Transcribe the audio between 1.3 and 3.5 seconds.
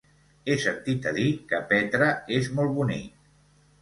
que Petra és molt bonic.